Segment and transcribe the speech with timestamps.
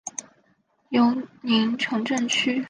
[0.89, 1.13] 尤
[1.43, 2.59] 宁城镇区。